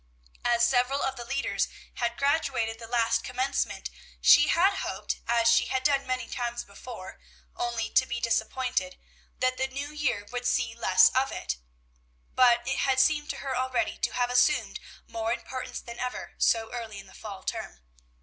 As 0.43 0.67
several 0.67 1.03
of 1.03 1.15
the 1.15 1.23
leaders 1.23 1.67
had 1.97 2.17
graduated 2.17 2.79
the 2.79 2.87
last 2.87 3.23
Commencement, 3.23 3.91
she 4.19 4.47
had 4.47 4.77
hoped, 4.77 5.17
as 5.27 5.47
she 5.47 5.67
had 5.67 5.83
done 5.83 6.07
many 6.07 6.27
times 6.27 6.63
before, 6.63 7.19
only 7.55 7.87
to 7.91 8.07
be 8.07 8.19
disappointed, 8.19 8.97
that 9.37 9.57
the 9.57 9.67
new 9.67 9.89
year 9.91 10.25
would 10.31 10.47
see 10.47 10.73
less 10.73 11.09
of 11.11 11.31
it; 11.31 11.57
but 12.33 12.67
it 12.67 12.79
had 12.79 12.99
seemed 12.99 13.29
to 13.29 13.37
her 13.45 13.55
already 13.55 13.95
to 13.99 14.13
have 14.13 14.31
assumed 14.31 14.79
more 15.05 15.31
importance 15.31 15.79
than 15.79 15.99
ever, 15.99 16.33
so 16.39 16.71
early 16.73 16.97
in 16.97 17.05
the 17.05 17.13
fall 17.13 17.43
term. 17.43 17.83